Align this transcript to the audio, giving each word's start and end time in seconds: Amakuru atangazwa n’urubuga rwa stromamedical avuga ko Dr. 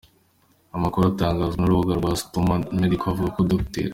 Amakuru 0.75 1.03
atangazwa 1.07 1.57
n’urubuga 1.59 1.93
rwa 1.99 2.11
stromamedical 2.21 3.09
avuga 3.11 3.29
ko 3.35 3.41
Dr. 3.51 3.85